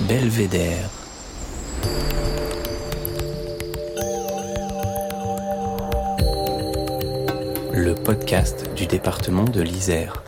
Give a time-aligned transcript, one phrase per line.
[0.00, 0.90] Belvédère.
[7.72, 10.22] Le podcast du département de l'Isère.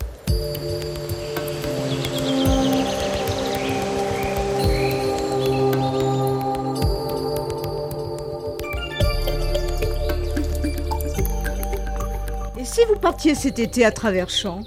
[12.59, 14.63] Et si vous partiez cet été à travers champs?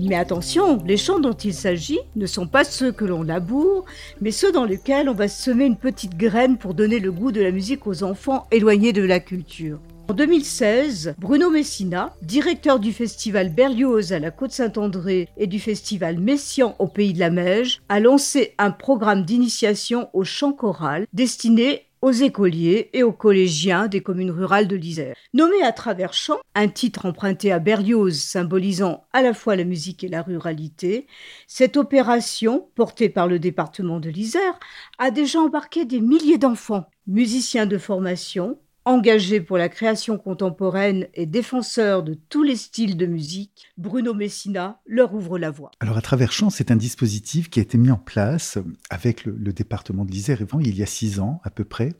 [0.00, 3.84] Mais attention, les champs dont il s'agit ne sont pas ceux que l'on laboure,
[4.20, 7.40] mais ceux dans lesquels on va semer une petite graine pour donner le goût de
[7.40, 9.80] la musique aux enfants éloignés de la culture.
[10.10, 16.74] En 2016, Bruno Messina, directeur du festival Berlioz à la Côte-Saint-André et du festival Messian
[16.78, 22.12] au Pays de la Meige, a lancé un programme d'initiation au chant choral destiné aux
[22.12, 25.16] écoliers et aux collégiens des communes rurales de l'Isère.
[25.34, 30.04] Nommé à travers chant, un titre emprunté à Berlioz symbolisant à la fois la musique
[30.04, 31.06] et la ruralité,
[31.46, 34.58] cette opération, portée par le département de l'Isère,
[34.98, 38.58] a déjà embarqué des milliers d'enfants, musiciens de formation,
[38.88, 44.80] engagé pour la création contemporaine et défenseur de tous les styles de musique, Bruno Messina
[44.86, 45.70] leur ouvre la voie.
[45.80, 48.56] Alors à travers Chant, c'est un dispositif qui a été mis en place
[48.88, 51.92] avec le, département de l'Isère il y a six ans à peu près.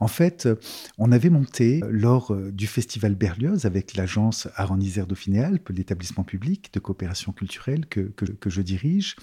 [0.00, 0.48] En fait,
[0.98, 6.70] on avait monté lors du festival Berlioz avec l'agence Art en Isère Dauphiné-Alpes, l'établissement public
[6.74, 9.16] de coopération culturelle que, que, je dirige,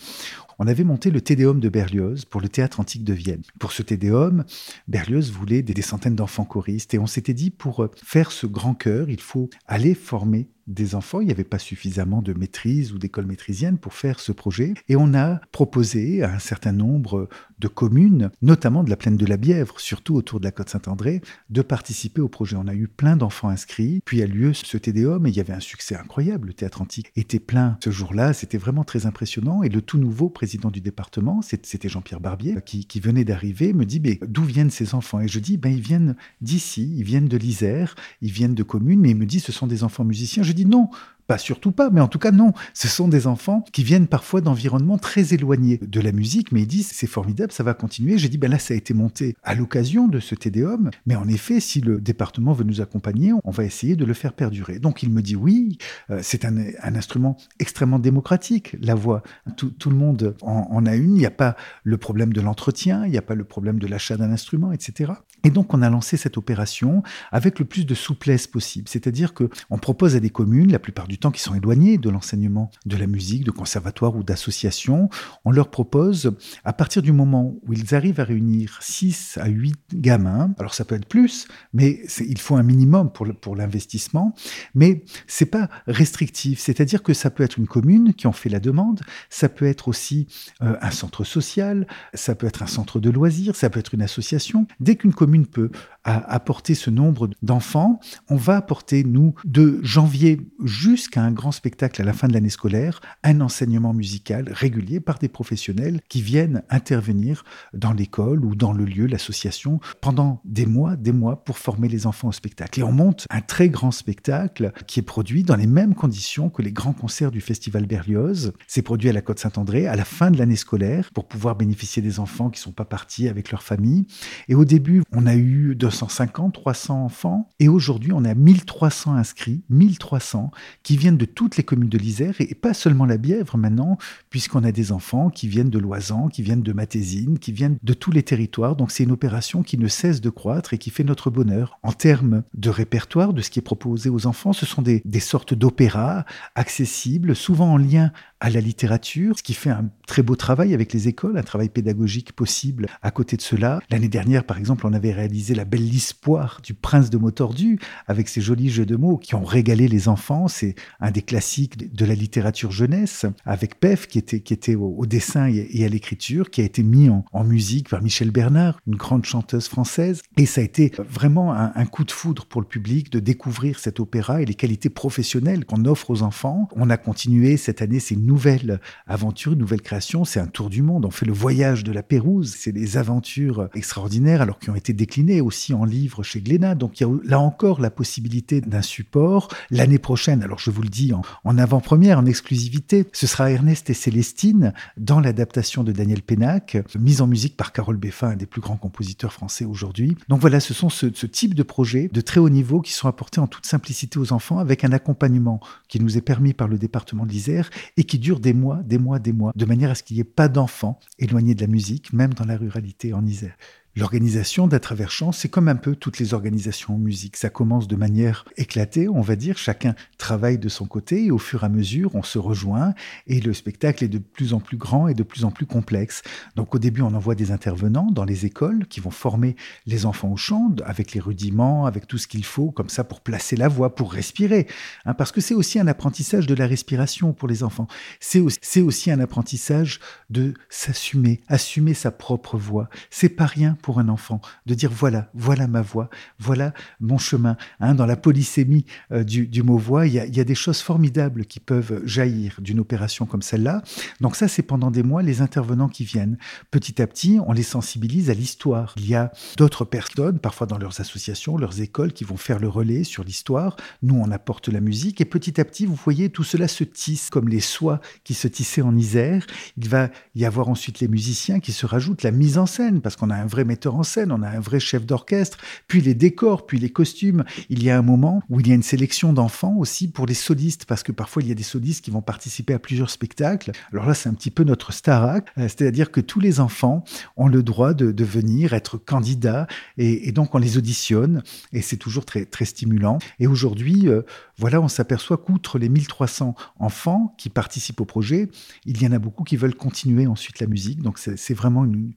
[0.58, 3.42] on avait monté le Tédéum de Berlioz pour le théâtre antique de Vienne.
[3.60, 4.46] Pour ce Tédéum,
[4.88, 9.22] Berlioz voulait des, centaines d'enfants choristes et s'était dit pour faire ce grand chœur, il
[9.22, 11.22] faut aller former des enfants.
[11.22, 14.74] Il n'y avait pas suffisamment de maîtrise ou d'école maîtrisienne pour faire ce projet.
[14.90, 19.26] Et on a proposé à un certain nombre de communes, notamment de la plaine de
[19.26, 22.56] la Bièvre, surtout autour de la côte Saint-André, de participer au projet.
[22.58, 24.02] On a eu plein d'enfants inscrits.
[24.06, 26.48] Puis a lieu ce Tédéum et il y avait un succès incroyable.
[26.48, 28.34] Le théâtre antique était plein ce jour-là.
[28.34, 29.64] C'était vraiment très impressionnant.
[29.64, 34.00] Et le tout nouveau président du département, c'était Jean-Pierre Barbier, qui, venait d'arriver, me dit
[34.00, 35.20] mais d'où viennent ces enfants?
[35.20, 39.00] Et je dis ben, ils viennent d'ici, ils viennent de l'Isère, ils viennent de communes,
[39.00, 40.44] mais il me dit ce sont des enfants musiciens.
[40.54, 40.90] Dis non,
[41.38, 42.54] surtout pas, mais en tout cas non.
[42.74, 46.68] Ce sont des enfants qui viennent parfois d'environnements très éloignés de la musique, mais ils
[46.68, 48.18] disent c'est formidable, ça va continuer.
[48.18, 51.28] J'ai dit ben là ça a été monté à l'occasion de ce Tédéum, mais en
[51.28, 54.80] effet si le département veut nous accompagner, on va essayer de le faire perdurer.
[54.80, 55.78] Donc il me dit oui,
[56.10, 56.56] euh, c'est un,
[56.96, 59.24] instrument extrêmement démocratique, la voix.
[59.56, 63.06] Tout, le monde en, en, a une, il n'y a pas le problème de l'entretien,
[63.06, 65.14] il n'y a pas le problème de l'achat d'un instrument, etc.
[65.44, 69.50] Et donc on a lancé cette opération avec le plus de souplesse possible, c'est-à-dire que
[69.70, 72.98] on propose à des communes, la plupart du temps qui sont éloignés de l'enseignement de
[72.98, 75.10] la musique, de conservatoire ou d'association,
[75.46, 76.34] on leur propose,
[76.66, 80.86] à partir du moment où ils arrivent à réunir 6 à 8 gamins, alors ça
[80.86, 84.36] peut être plus, mais il faut un minimum pour, pour l'investissement,
[84.76, 88.60] mais c'est pas restrictif, c'est-à-dire que ça peut être une commune qui en fait la
[88.60, 90.28] demande, ça peut être aussi
[90.62, 94.02] euh, un centre social, ça peut être un centre de loisirs, ça peut être une
[94.02, 94.68] association.
[94.80, 95.70] Dès qu'une commune peut
[96.04, 98.00] apporter ce nombre d'enfants,
[98.30, 102.50] on va apporter, nous, de janvier jusqu'à un grand spectacle à la fin de l'année
[102.50, 108.74] scolaire, un enseignement musical régulier par des professionnels qui viennent intervenir dans l'école ou dans
[108.74, 112.80] le lieu, l'association, pendant des mois, des mois pour former les enfants au spectacle.
[112.80, 116.62] Et on monte un très grand spectacle qui est produit dans les mêmes conditions que
[116.62, 118.54] les grands concerts du Festival Berlioz.
[118.68, 122.02] C'est produit à la Côte Saint-André à la fin de l'année scolaire pour pouvoir bénéficier
[122.02, 124.06] des enfants qui sont pas partis avec leur famille.
[124.48, 129.64] Et au début, on a eu 250, 300 enfants et aujourd'hui, on a 1300 inscrits,
[129.70, 130.52] 1300
[130.84, 133.98] qui viennent de toutes les communes de l'Isère et pas seulement la Bièvre maintenant,
[134.30, 137.94] puisqu'on a des enfants qui viennent de Loisan, qui viennent de Matésine, qui viennent de
[137.94, 138.76] tous les territoires.
[138.76, 141.80] Donc c'est une opération qui ne cesse de croître et qui fait notre bonheur.
[141.84, 145.20] En termes de répertoire, de ce qui est proposé aux enfants, ce sont des, des
[145.20, 146.26] sortes d'opéras
[146.56, 150.94] accessibles, souvent en lien à la littérature, ce qui fait un très beau travail avec
[150.94, 153.80] les écoles, un travail pédagogique possible à côté de cela.
[153.92, 158.28] L'année dernière, par exemple, on avait réalisé La Belle Lispoire du Prince de Motordu, avec
[158.28, 160.48] ces jolis jeux de mots qui ont régalé les enfants.
[160.48, 165.06] C'est un des classiques de la littérature jeunesse, avec Pef, qui était, qui était au,
[165.06, 169.26] dessin et, à l'écriture, qui a été mis en, musique par Michel Bernard, une grande
[169.26, 170.24] chanteuse française.
[170.38, 173.78] Et ça a été vraiment un, un coup de foudre pour le public de découvrir
[173.78, 176.68] cet opéra et les qualités professionnelles qu'on offre aux enfants.
[176.76, 180.24] On a continué cette année, c'est une nouvelle aventure, une nouvelle création.
[180.24, 181.06] C'est un tour du monde.
[181.06, 182.56] On fait le voyage de la Pérouse.
[182.58, 186.76] C'est des aventures extraordinaires, alors qui ont été déclinées aussi en livres chez Glénat.
[186.76, 189.50] Donc il y a là encore la possibilité d'un support.
[189.70, 191.12] L'année prochaine, alors je vous le dis
[191.44, 197.22] en, avant-première, en exclusivité, ce sera Ernest et Célestine dans l'adaptation de Daniel Pénac, mise
[197.22, 200.16] en musique par Carole Beffin, un des plus grands compositeurs français aujourd'hui.
[200.30, 203.10] Donc voilà, ce sont ce, ce type de projets de très haut niveau qui sont
[203.10, 206.78] apportés en toute simplicité aux enfants avec un accompagnement qui nous est permis par le
[206.78, 209.96] département de l'Isère et qui dure des mois, des mois, des mois, de manière à
[209.96, 213.26] ce qu'il n'y ait pas d'enfants éloignés de la musique, même dans la ruralité en
[213.26, 213.58] Isère.
[213.98, 217.36] L'organisation d'À travers chant, c'est comme un peu toutes les organisations en musique.
[217.36, 219.58] Ça commence de manière éclatée, on va dire.
[219.58, 222.94] Chacun travaille de son côté et au fur et à mesure, on se rejoint
[223.28, 226.22] et le spectacle est de plus en plus grand et de plus en plus complexe.
[226.56, 230.32] Donc au début, on envoie des intervenants dans les écoles qui vont former les enfants
[230.32, 233.68] au chant avec les rudiments, avec tout ce qu'il faut comme ça pour placer la
[233.68, 234.68] voix, pour respirer.
[235.04, 237.88] Hein, parce que c'est aussi un apprentissage de la respiration pour les enfants.
[238.22, 240.00] C'est aussi, aussi un apprentissage
[240.30, 242.88] de s'assumer, assumer sa propre voix.
[243.10, 247.58] C'est pas rien pour un enfant de dire voilà, voilà ma voix, voilà mon chemin.
[247.80, 251.60] Hein, dans la polysémie euh, du, mot voix, il y, a, des choses formidables qui
[251.60, 253.84] peuvent jaillir d'une opération comme celle-là.
[254.20, 256.38] Donc ça, c'est pendant des mois les intervenants qui viennent.
[256.70, 258.94] Petit à petit, on les sensibilise à l'histoire.
[258.98, 262.68] Il y a d'autres personnes, parfois dans leurs associations, leurs écoles, qui vont faire le
[262.68, 263.76] relais sur l'histoire.
[264.02, 267.30] Nous, on apporte la musique et petit à petit, vous voyez, tout cela se tisse
[267.30, 269.46] comme les soies qui se tissaient en Isère.
[269.78, 273.16] Il va y avoir ensuite les musiciens qui se rajoutent, la mise en scène, parce
[273.16, 275.58] qu'on a un vrai en scène, on a un vrai chef d'orchestre,
[275.88, 277.44] puis les décors, puis les costumes.
[277.70, 280.34] Il y a un moment où il y a une sélection d'enfants aussi pour les
[280.34, 283.72] solistes, parce que parfois il y a des solistes qui vont participer à plusieurs spectacles.
[283.92, 287.04] Alors là, c'est un petit peu notre starac, euh, c'est-à-dire que tous les enfants
[287.38, 291.44] ont le droit de, venir être candidats, et, donc on les auditionne,
[291.74, 293.18] et c'est toujours très, stimulant.
[293.40, 294.22] Et aujourd'hui, euh,
[294.58, 298.50] voilà, on s'aperçoit qu'outre les 1300 enfants qui participent au projet,
[298.86, 302.14] il y en a beaucoup qui veulent continuer ensuite la musique, donc c'est vraiment une,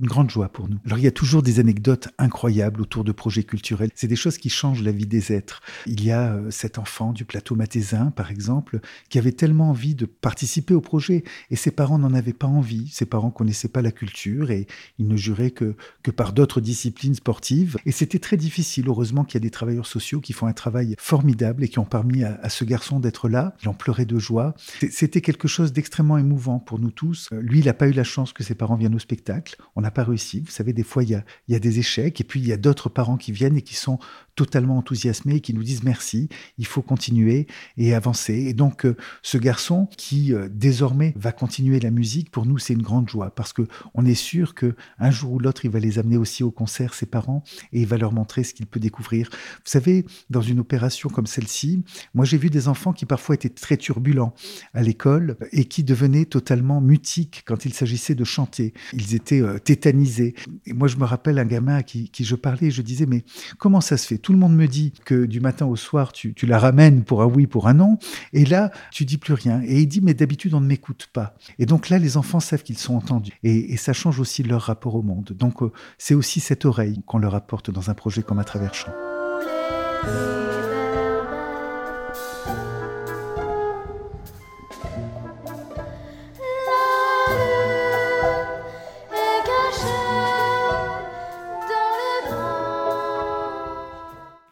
[0.00, 0.78] une grande joie pour nous.
[0.86, 3.90] Alors il y a toujours des anecdotes incroyables autour de projets culturels.
[3.94, 5.60] C'est des choses qui changent la vie des êtres.
[5.86, 9.94] Il y a euh, cet enfant du plateau mathésin, par exemple, qui avait tellement envie
[9.94, 12.88] de participer au projet et ses parents n'en avaient pas envie.
[12.88, 14.66] Ses parents connaissaient pas la culture et
[14.98, 17.76] ils ne juraient que, que par d'autres disciplines sportives.
[17.86, 18.88] Et c'était très difficile.
[18.88, 21.84] Heureusement qu'il y a des travailleurs sociaux qui font un travail formidable et qui ont
[21.84, 23.54] permis à, à ce garçon d'être là.
[23.62, 24.54] Il en pleurait de joie.
[24.90, 27.28] C'était quelque chose d'extrêmement émouvant pour nous tous.
[27.32, 29.80] Euh, lui, il n'a pas eu la chance que ses parents viennent au spectacle on
[29.80, 30.40] n'a pas réussi.
[30.40, 32.88] Vous savez, des fois, il y a, des échecs, et puis il y a d'autres
[32.88, 33.98] parents qui viennent et qui sont
[34.36, 36.28] totalement enthousiasmés, qui nous disent merci,
[36.58, 37.46] il faut continuer
[37.76, 38.34] et avancer.
[38.34, 42.74] Et donc, euh, ce garçon qui euh, désormais va continuer la musique, pour nous, c'est
[42.74, 43.62] une grande joie, parce que
[43.94, 46.94] on est sûr que un jour ou l'autre, il va les amener aussi au concert,
[46.94, 47.42] ses parents,
[47.72, 49.28] et il va leur montrer ce qu'il peut découvrir.
[49.32, 51.82] Vous savez, dans une opération comme celle-ci,
[52.14, 54.34] moi, j'ai vu des enfants qui parfois étaient très turbulents
[54.74, 58.74] à l'école et qui devenaient totalement mutiques quand il s'agissait de chanter.
[58.92, 60.34] Ils étaient euh, tétanisé.
[60.66, 63.24] Et moi, je me rappelle un gamin à qui, je parlais et je disais, mais
[63.58, 64.18] comment ça se fait?
[64.26, 67.26] Tout le monde me dit que du matin au soir, tu, la ramènes pour un
[67.26, 67.96] oui, pour un non,
[68.32, 69.62] et là, tu dis plus rien.
[69.64, 71.36] Et il dit, mais d'habitude, on ne m'écoute pas.
[71.60, 73.38] Et donc là, les enfants savent qu'ils sont entendus.
[73.44, 75.30] Et, ça change aussi leur rapport au monde.
[75.30, 78.74] Donc, euh, c'est aussi cette oreille qu'on leur apporte dans un projet comme à travers
[78.74, 78.90] champ.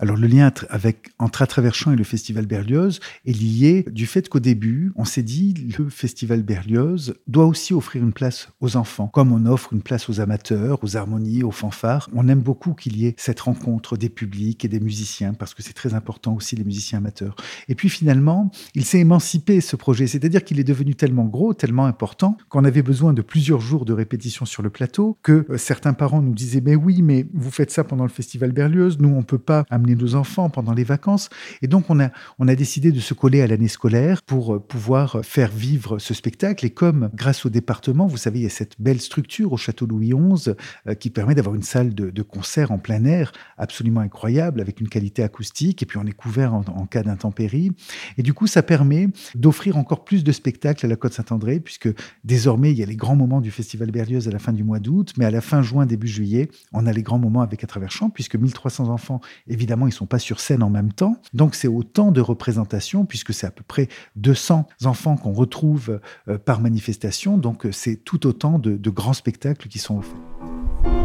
[0.05, 4.29] Alors le lien avec, entre À travers et le Festival Berlioz est lié du fait
[4.29, 9.07] qu'au début, on s'est dit le Festival Berlioz doit aussi offrir une place aux enfants,
[9.07, 12.11] comme on offre une place aux amateurs, aux harmonies, aux fanfares.
[12.13, 15.63] On aime beaucoup qu'il y ait cette rencontre des publics et des musiciens, parce que
[15.63, 17.35] c'est très important aussi les musiciens amateurs.
[17.69, 21.87] Et puis finalement, il s'est émancipé ce projet, c'est-à-dire qu'il est devenu tellement gros, tellement
[21.87, 25.95] important, qu'on avait besoin de plusieurs jours de répétition sur le plateau, que euh, certains
[25.95, 29.23] parents nous disaient, mais oui, mais vous faites ça pendant le Festival Berlioz, nous on
[29.23, 31.29] peut pas amener nos enfants pendant les vacances.
[31.63, 34.59] Et donc, on a, on a décidé de se coller à l'année scolaire pour euh,
[34.59, 36.65] pouvoir faire vivre ce spectacle.
[36.67, 39.87] Et comme, grâce au département, vous savez, il y a cette belle structure au château
[39.87, 40.51] Louis XI
[40.87, 44.89] euh, qui permet d'avoir une salle de, concert en plein air absolument incroyable, avec une
[44.89, 45.83] qualité acoustique.
[45.83, 47.73] Et puis, on est couvert en, cas d'intempérie.
[48.19, 51.89] Et du coup, ça permet d'offrir encore plus de spectacles à la Côte-Saint-André, puisque
[52.25, 54.79] désormais, il y a les grands moments du Festival Berlioz à la fin du mois
[54.79, 57.67] d'août, mais à la fin juin, début juillet, on a les grands moments avec À
[57.67, 61.17] travers champ, puisque 1300 enfants, évidemment, ils sont pas sur scène en même temps.
[61.33, 66.39] Donc c'est autant de représentations, puisque c'est à peu près 200 enfants qu'on retrouve euh,
[66.39, 67.39] par manifestation.
[67.39, 71.04] Donc c'est tout autant de, de grands spectacles qui sont offerts.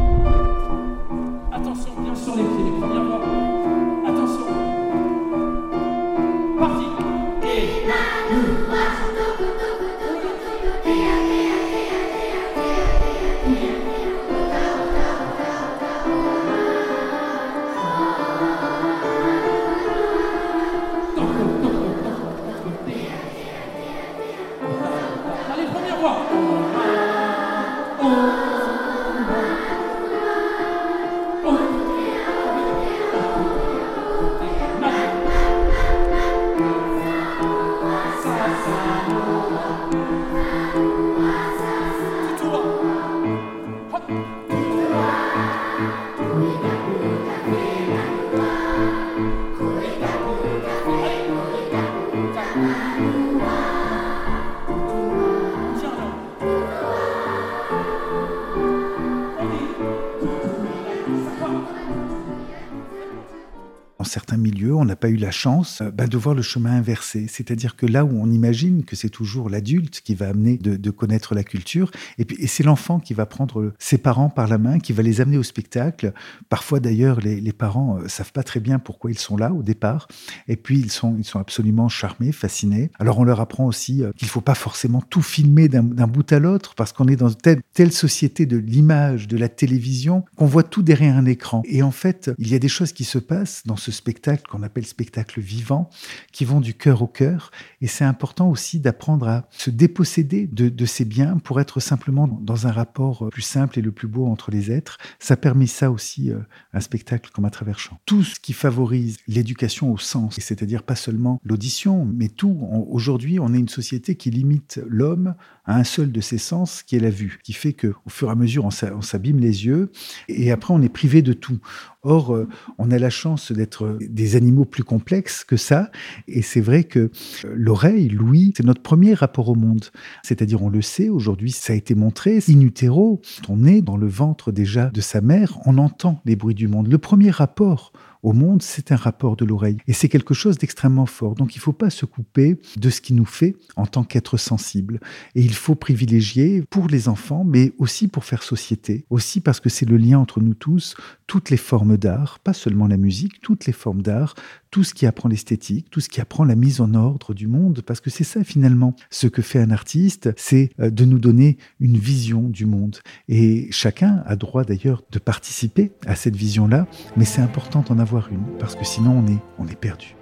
[64.71, 67.27] On n'a pas eu la chance euh, ben, de voir le chemin inversé.
[67.27, 71.35] C'est-à-dire que là où on imagine que c'est toujours l'adulte qui va amener de, connaître
[71.35, 74.91] la culture, et, puis, c'est l'enfant qui va prendre ses parents par la main, qui
[74.91, 76.13] va les amener au spectacle.
[76.49, 79.63] Parfois d'ailleurs, les, les parents ne savent pas très bien pourquoi ils sont là au
[79.63, 80.07] départ,
[80.47, 82.91] et puis ils sont, ils sont absolument charmés, fascinés.
[82.99, 86.39] Alors on leur apprend aussi qu'il ne faut pas forcément tout filmer d'un bout à
[86.39, 90.63] l'autre, parce qu'on est dans telle, telle société de l'image, de la télévision, qu'on voit
[90.63, 91.61] tout derrière un écran.
[91.65, 94.85] Et en fait, il y a des choses qui se passent dans ce spectacle appelle
[94.85, 95.89] spectacle vivant,
[96.31, 97.51] qui vont du cœur au cœur.
[97.81, 102.27] Et c'est important aussi d'apprendre à se déposséder de, de, ces biens pour être simplement
[102.27, 104.97] dans un rapport plus simple et le plus beau entre les êtres.
[105.19, 106.39] Ça permet ça aussi, euh,
[106.73, 107.99] un spectacle comme à travers champ.
[108.05, 112.57] Tout ce qui favorise l'éducation au sens, c'est-à-dire pas seulement l'audition, mais tout.
[112.89, 115.35] Aujourd'hui, on est une société qui limite l'homme
[115.65, 118.29] à un seul de ses sens, qui est la vue, qui fait que au fur
[118.29, 119.91] et à mesure, on s'abîme les yeux
[120.27, 121.59] et après, on est privé de tout.
[122.03, 125.91] Or, euh, on a la chance d'être des animaux plus complexes que ça.
[126.27, 127.09] Et c'est vrai que euh,
[127.53, 129.85] l'oreille, l'ouïe, c'est notre premier rapport au monde.
[130.23, 134.07] C'est-à-dire, on le sait, aujourd'hui, ça a été montré, in utero, on est dans le
[134.07, 136.87] ventre déjà de sa mère, on entend les bruits du monde.
[136.87, 137.91] Le premier rapport
[138.23, 139.77] au monde, c'est un rapport de l'oreille.
[139.87, 141.35] Et c'est quelque chose d'extrêmement fort.
[141.35, 144.37] Donc il ne faut pas se couper de ce qui nous fait en tant qu'être
[144.37, 144.99] sensible.
[145.35, 149.05] Et il faut privilégier pour les enfants, mais aussi pour faire société.
[149.09, 150.95] Aussi parce que c'est le lien entre nous tous,
[151.27, 154.35] toutes les formes d'art, pas seulement la musique, toutes les formes d'art,
[154.71, 157.81] tout ce qui apprend l'esthétique, tout ce qui apprend la mise en ordre du monde,
[157.85, 161.57] parce que c'est ça finalement ce que fait un artiste, c'est euh, de nous donner
[161.79, 162.97] une vision du monde.
[163.27, 168.29] Et chacun a droit d'ailleurs de participer à cette vision-là, mais c'est important d'en avoir
[168.31, 170.15] une, parce que sinon on est, on est perdu.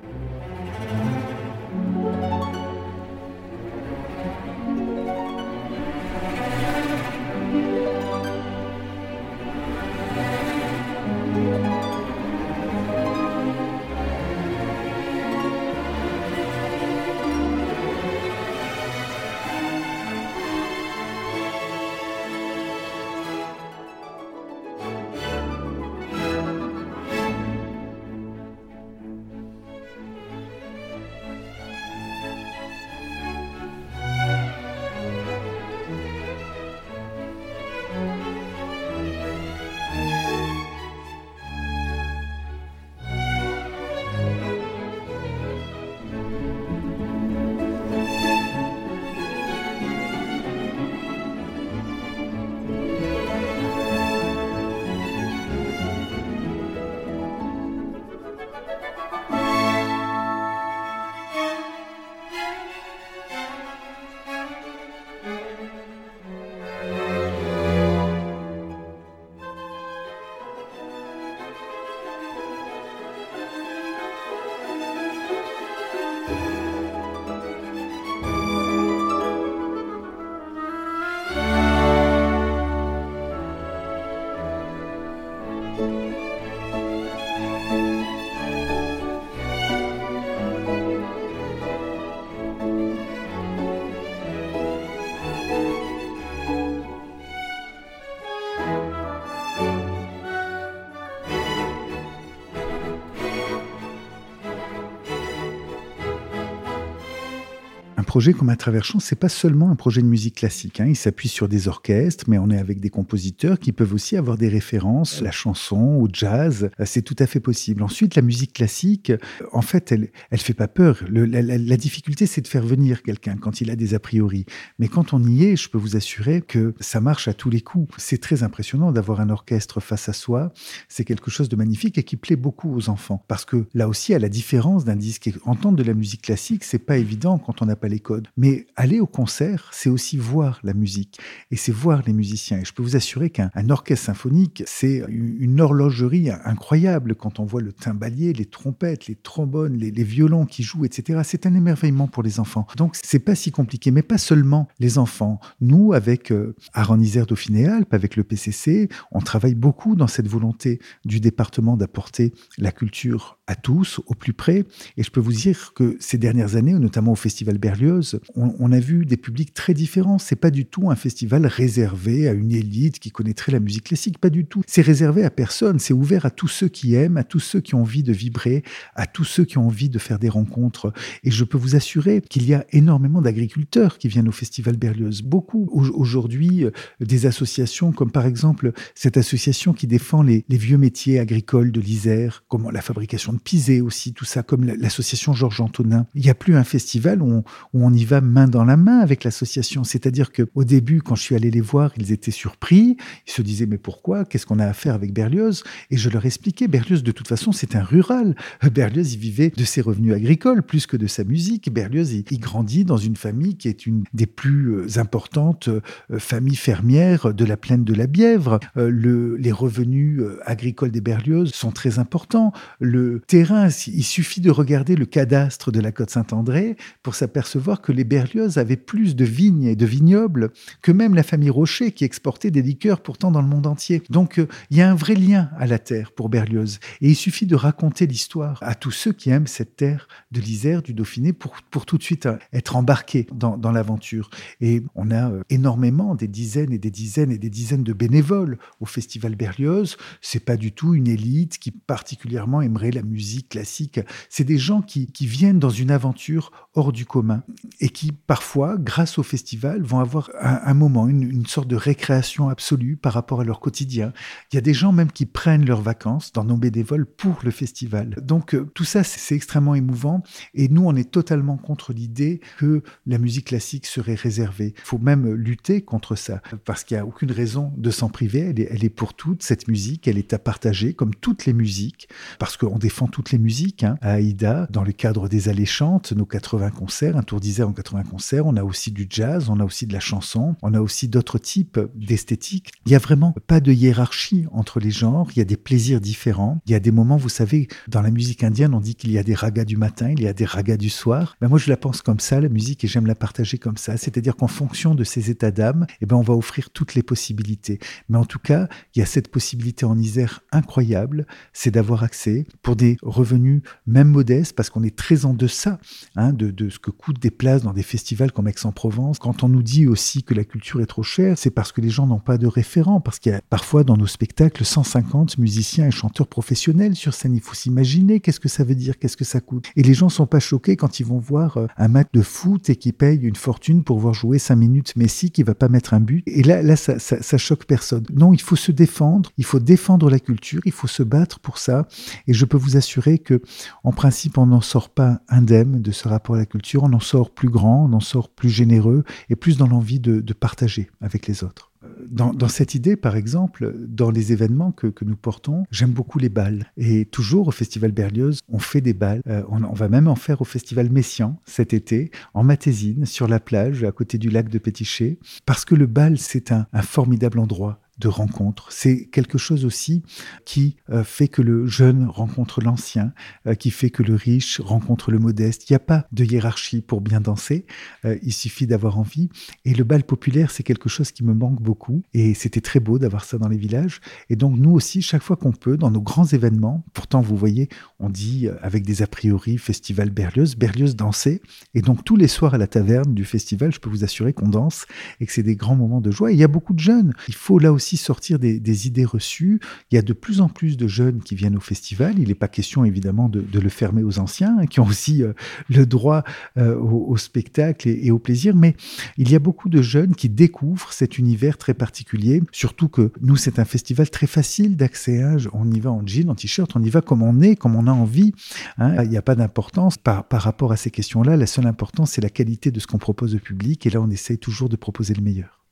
[108.17, 110.79] Projet comme à travers champs, c'est pas seulement un projet de musique classique.
[110.79, 110.88] Hein.
[110.88, 114.38] Il s'appuie sur des orchestres, mais on est avec des compositeurs qui peuvent aussi avoir
[114.38, 116.71] des références, la chanson, au jazz.
[116.79, 117.83] Euh, c'est tout à fait possible.
[117.83, 119.12] Ensuite, la musique classique,
[119.51, 121.03] en fait, elle, elle fait pas peur.
[121.12, 124.47] la, difficulté, c'est de faire venir quelqu'un quand il a des a priori.
[124.79, 127.62] Mais quand on y est, je peux vous assurer que ça marche à tous les
[127.62, 127.93] coups.
[128.00, 130.51] C'est très impressionnant d'avoir un orchestre face à soi.
[130.89, 133.24] C'est quelque chose de magnifique et qui plaît beaucoup aux enfants.
[133.27, 136.79] Parce que là aussi, à la différence d'un disque, entendre de la musique classique, c'est
[136.79, 138.00] pas évident quand on n'a pas les
[138.35, 141.19] mais aller au concert, c'est aussi voir la musique
[141.51, 142.59] et c'est voir les musiciens.
[142.59, 147.61] Et je peux vous assurer qu'un orchestre symphonique, c'est une horlogerie incroyable quand on voit
[147.61, 151.21] le timbalier, les trompettes, les trombones, les, violons qui jouent, etc.
[151.23, 152.65] C'est un émerveillement pour les enfants.
[152.77, 155.39] Donc c'est pas si compliqué, mais pas seulement les enfants.
[155.59, 160.79] Nous, avec euh, Aaron Isère Dauphiné-Alpes, avec le PCC, on travaille beaucoup dans cette volonté
[161.05, 164.65] du département d'apporter la culture à tous, au plus près.
[164.97, 167.97] Et je peux vous dire que ces dernières années, notamment au Festival Berlioz,
[168.36, 170.18] On, a vu des publics très différents.
[170.18, 174.20] C'est pas du tout un festival réservé à une élite qui connaîtrait la musique classique,
[174.20, 174.62] pas du tout.
[174.68, 177.75] C'est réservé à personne, c'est ouvert à tous ceux qui aiment, à tous ceux qui
[177.75, 178.63] ont envie de vibrer,
[178.96, 180.94] à tous ceux qui ont envie de faire des rencontres.
[181.24, 185.22] Et je peux vous assurer qu'il y a énormément d'agriculteurs qui viennent au festival Berlioz.
[185.22, 191.20] Beaucoup aujourd'hui, euh, des associations comme par exemple cette association qui défend les, vieux métiers
[191.20, 196.08] agricoles de l'Isère, comme la fabrication de pisé aussi, tout ça, comme l'association Georges Antonin.
[196.16, 197.44] Il n'y a plus un festival où
[197.84, 199.84] on y va main dans la main avec l'association.
[199.84, 202.98] C'est-à-dire qu'au début, quand je suis allé les voir, ils étaient surpris.
[203.27, 204.25] Ils se disaient, mais pourquoi?
[204.25, 205.63] Qu'est-ce qu'on a à faire avec Berlioz?
[205.91, 208.36] Et je leur expliquais, Berlioz, de toute façon, c'est un rural.
[208.72, 211.72] Berlioz, il vivait de ses revenus agricoles plus que de sa musique.
[211.72, 215.81] Berlioz, il, grandit dans une famille qui est une des plus euh, importantes euh,
[216.19, 218.60] familles fermières de la plaine de la Bièvre.
[218.77, 222.53] Euh, le, les revenus agricoles des Berlioz sont très importants.
[222.79, 227.91] Le terrain, il suffit de regarder le cadastre de la côte Saint-André pour s'apercevoir que
[227.91, 232.05] les Berlioz avaient plus de vignes et de vignobles que même la famille Rocher qui
[232.05, 234.01] exportait des liqueurs pourtant dans le monde entier.
[234.09, 236.79] Donc il y a un vrai lien à la terre pour Berlioz.
[237.01, 240.81] Et il suffit de raconter l'histoire à tous ceux qui aiment cette terre de l'Isère,
[240.81, 244.29] du Dauphiné, pour, pour tout de suite être embarqués dans, dans l'aventure.
[244.62, 248.86] Et on a énormément, des dizaines et des dizaines et des dizaines de bénévoles au
[248.86, 249.97] Festival Berlioz.
[250.21, 254.00] C'est pas du tout une élite qui particulièrement aimerait la musique classique.
[254.29, 257.43] C'est des gens qui, qui viennent dans une aventure hors du commun
[257.79, 262.97] et qui parfois, grâce au festival, vont avoir un, moment, une, sorte de récréation absolue
[262.97, 264.13] par rapport à leur quotidien.
[264.51, 267.51] Il y a des gens même qui prennent leurs vacances dans nos bénévoles pour le
[267.51, 268.15] festival.
[268.21, 270.23] Donc euh, tout ça, c'est extrêmement émouvant
[270.53, 274.73] et nous, on est totalement contre l'idée que la musique classique serait réservée.
[274.75, 278.39] Il faut même lutter contre ça parce qu'il n'y a aucune raison de s'en priver.
[278.39, 281.53] Elle est, elle est, pour toutes, cette musique, elle est à partager comme toutes les
[281.53, 282.09] musiques
[282.39, 283.97] parce qu'on défend toutes les musiques hein.
[284.01, 288.46] à Aïda dans le cadre des alléchantes, nos 80 concerts, un tour en 80 concerts.
[288.46, 291.40] On a aussi du jazz, on a aussi de la chanson, on a aussi d'autres
[291.40, 292.72] types d'esthétique.
[292.86, 296.01] Il n'y a vraiment pas de hiérarchie entre les genres, il y a des plaisirs
[296.01, 296.62] différents.
[296.66, 299.18] Il y a des moments, vous savez, dans la musique indienne, on dit qu'il y
[299.18, 301.36] a des ragas du matin, il y a des ragas du soir.
[301.42, 303.98] Ben moi, je la pense comme ça, la musique, et j'aime la partager comme ça.
[303.98, 307.79] C'est-à-dire qu'en fonction de ces états d'âme, eh ben, on va offrir toutes les possibilités.
[308.10, 312.46] Mais en tout cas, il y a cette possibilité en Isère incroyable, c'est d'avoir accès
[312.62, 315.79] pour des revenus même modestes, parce qu'on est très en deçà
[316.16, 319.19] hein, de, de ce que coûtent des places dans des festivals comme Aix-en-Provence.
[319.19, 321.89] Quand on nous dit aussi que la culture est trop chère, c'est parce que les
[321.89, 325.87] gens n'ont pas de référent, parce qu'il y a parfois dans nos spectacles 150 musiciens
[325.87, 327.35] et chanteurs professionnels sur scène.
[327.35, 329.67] Il faut s'imaginer qu'est-ce que ça veut dire, qu'est-ce que ça coûte.
[329.75, 332.69] Et les gens sont pas choqués quand ils vont voir euh, un match de foot
[332.69, 335.93] et qui paye une fortune pour voir jouer cinq minutes Messi qui va pas mettre
[335.93, 336.23] un but.
[336.25, 338.05] Et là, là, ça, ça, ça choque personne.
[338.13, 341.57] Non, il faut se défendre, il faut défendre la culture, il faut se battre pour
[341.57, 341.87] ça.
[342.27, 343.41] Et je peux vous assurer que,
[343.83, 346.83] en principe, on n'en sort pas indemne de ce rapport à la culture.
[346.83, 350.22] On en sort plus grand, on en sort plus généreux et plus dans l'envie de,
[350.33, 351.72] partager avec les autres
[352.09, 356.72] dans, cette idée, par exemple, dans les événements que, nous portons, j'aime beaucoup les balles.
[356.77, 359.22] Et toujours au Festival Berlioz, on fait des balles.
[359.27, 363.40] Euh, on, va même en faire au Festival Messian cet été, en Matésine, sur la
[363.40, 367.79] plage, à côté du lac de Pétichet, parce que le bal, c'est un formidable endroit
[368.00, 368.72] de rencontre.
[368.72, 370.03] C'est quelque chose aussi
[370.46, 373.14] qui euh, fait que le jeune rencontre l'ancien,
[373.48, 375.70] euh, qui fait que le riche rencontre le modeste.
[375.70, 377.66] Il n'y a pas de hiérarchie pour bien danser,
[378.05, 379.29] euh, il suffit d'avoir envie.
[379.66, 382.03] Et le bal populaire, c'est quelque chose qui me manque beaucoup.
[382.14, 384.00] Et c'était très beau d'avoir ça dans les villages.
[384.29, 387.70] Et donc nous aussi, chaque fois qu'on peut, dans nos grands événements, pourtant vous voyez,
[388.00, 391.42] on dit avec des a priori festival Berlioz, Berlioz dansait.
[391.74, 394.50] Et donc tous les soirs à la taverne du festival, je peux vous assurer qu'on
[394.50, 394.86] danse
[395.20, 396.31] et que c'est des grands moments de joie.
[396.31, 397.14] Et il y a beaucoup de jeunes.
[397.27, 399.61] Il faut là aussi sortir des, idées reçues.
[399.91, 402.19] Il y a de plus en plus de jeunes qui viennent au festival.
[402.19, 405.33] Il n'est pas question évidemment de, le fermer aux anciens, qui ont aussi euh,
[405.69, 406.23] le droit
[406.57, 408.55] euh, au, spectacle et, et, au plaisir.
[408.55, 408.75] Mais
[409.17, 412.41] il y a beaucoup de jeunes qui découvrent cet univers très particulier.
[412.51, 415.21] Surtout que nous, c'est un festival très facile d'accès.
[415.21, 415.37] Hein.
[415.53, 417.87] On y va en jean, en t-shirt, on y va comme on est, comme on
[417.87, 418.33] a envie.
[418.77, 419.03] Hein.
[419.03, 421.37] Il n'y a pas d'importance par, par rapport à ces questions-là.
[421.37, 423.85] La seule importance, c'est la qualité de ce qu'on propose au public.
[423.85, 425.67] Et là, on essaye toujours de proposer le meilleur.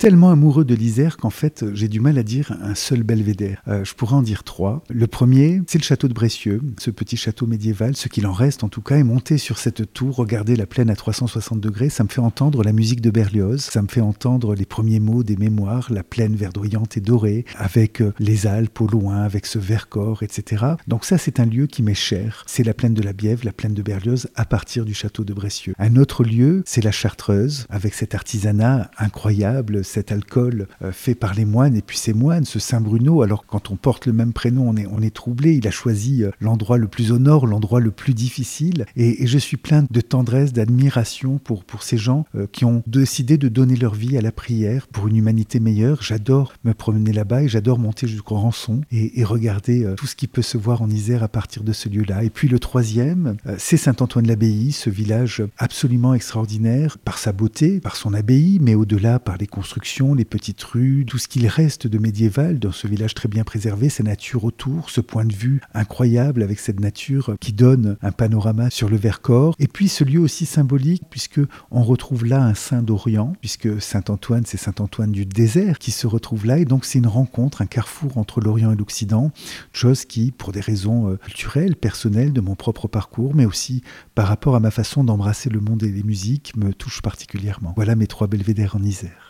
[0.00, 3.62] Tellement amoureux de l'Isère qu'en fait j'ai du mal à dire un seul belvédère.
[3.68, 4.82] Euh, je pourrais en dire trois.
[4.88, 8.64] Le premier, c'est le château de Bressieux, ce petit château médiéval, ce qu'il en reste
[8.64, 12.02] en tout cas, est monté sur cette tour, regarder la plaine à 360 degrés, ça
[12.02, 15.36] me fait entendre la musique de Berlioz, ça me fait entendre les premiers mots des
[15.36, 20.22] mémoires, la plaine verdoyante et dorée, avec euh, les Alpes au loin, avec ce Vercors,
[20.22, 20.64] etc.
[20.88, 22.42] Donc ça c'est un lieu qui m'est cher.
[22.46, 25.34] C'est la plaine de la Bièvre, la plaine de Berlioz, à partir du château de
[25.34, 25.74] Bressieux.
[25.78, 31.34] Un autre lieu, c'est la Chartreuse, avec cet artisanat incroyable, cet alcool euh, fait par
[31.34, 34.68] les moines, et puis ces moines, ce Saint-Bruno, alors quand on porte le même prénom,
[34.68, 37.80] on est, on est troublé, il a choisi euh, l'endroit le plus au nord, l'endroit
[37.80, 42.46] le plus difficile, et, je suis plein de tendresse, d'admiration pour, pour ces gens euh,
[42.50, 46.02] qui ont décidé de donner leur vie à la prière pour une humanité meilleure.
[46.02, 50.26] J'adore me promener là-bas et j'adore monter jusqu'au rançon et, et regarder tout ce qui
[50.26, 52.24] peut se voir en Isère à partir de ce lieu-là.
[52.24, 58.14] Et puis le troisième, c'est Saint-Antoine-l'Abbaye, ce village absolument extraordinaire par sa beauté, par son
[58.14, 59.79] abbaye, mais au-delà par les constructions,
[60.16, 63.88] les petites rues, tout ce qu'il reste de médiéval dans ce village très bien préservé,
[63.88, 68.70] sa nature autour, ce point de vue incroyable avec cette nature qui donne un panorama
[68.70, 71.40] sur le Vercors, et puis ce lieu aussi symbolique puisque
[71.70, 75.90] on retrouve là un saint d'Orient, puisque Saint Antoine c'est Saint Antoine du désert qui
[75.90, 79.32] se retrouve là, et donc c'est une rencontre, un carrefour entre l'Orient et l'Occident,
[79.72, 83.82] chose qui, pour des raisons euh, culturelles, personnelles de mon propre parcours, mais aussi
[84.14, 87.72] par rapport à ma façon d'embrasser le monde et les musiques, me touche particulièrement.
[87.76, 89.29] Voilà mes trois belvédères en Isère.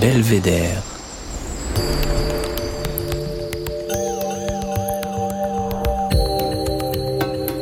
[0.00, 0.82] Belvédère.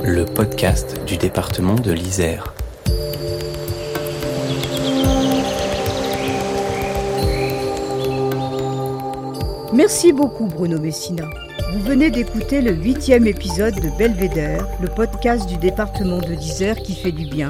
[0.05, 2.55] Le podcast du département de l'Isère.
[9.73, 11.25] Merci beaucoup Bruno Messina.
[11.73, 16.95] Vous venez d'écouter le huitième épisode de Belvédère, le podcast du département de l'Isère qui
[16.95, 17.49] fait du bien.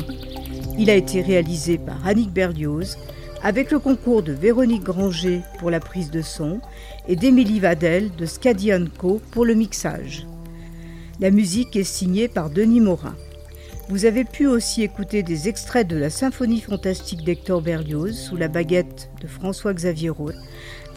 [0.79, 2.99] Il a été réalisé par Annick Berlioz
[3.43, 6.61] avec le concours de Véronique Granger pour la prise de son
[7.09, 10.25] et d'Émilie Vadel de Scadi Co pour le mixage.
[11.19, 13.17] La musique est signée par Denis Morin.
[13.89, 18.47] Vous avez pu aussi écouter des extraits de la symphonie fantastique d'Hector Berlioz sous la
[18.47, 20.37] baguette de François-Xavier Roth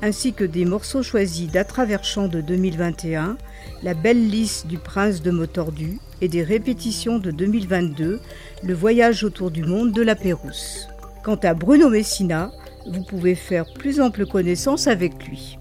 [0.02, 3.38] ainsi que des morceaux choisis d'À travers chant de 2021,
[3.84, 8.20] La belle lys du prince de Motordu et des répétitions de 2022,
[8.64, 10.88] Le voyage autour du monde de la Pérouse.
[11.24, 12.52] Quant à Bruno Messina,
[12.88, 15.58] vous pouvez faire plus ample connaissance avec lui.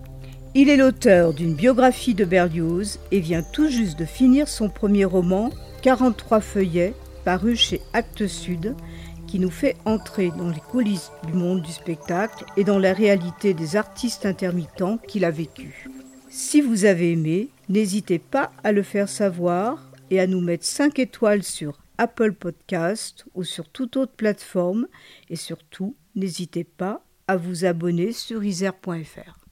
[0.55, 5.05] Il est l'auteur d'une biographie de Berlioz et vient tout juste de finir son premier
[5.05, 5.51] roman,
[5.83, 6.95] 43 feuillets,
[7.25, 8.75] paru chez Actes Sud,
[9.39, 13.77] nous fait entrer dans les coulisses du monde du spectacle et dans la réalité des
[13.77, 15.89] artistes intermittents qu'il a vécu.
[16.31, 20.99] Si vous avez aimé, n'hésitez pas à le faire savoir et à nous mettre 5
[20.99, 24.87] étoiles sur Apple Podcast ou sur toute autre plateforme
[25.31, 29.44] et surtout, n'hésitez pas à vous abonner sur isère.fr.